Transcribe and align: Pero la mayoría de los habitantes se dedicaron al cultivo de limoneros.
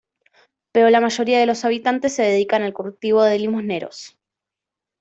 Pero 0.71 0.89
la 0.89 0.99
mayoría 0.99 1.39
de 1.39 1.45
los 1.45 1.63
habitantes 1.63 2.15
se 2.15 2.23
dedicaron 2.23 2.65
al 2.65 2.73
cultivo 2.73 3.21
de 3.21 3.37
limoneros. 3.37 4.17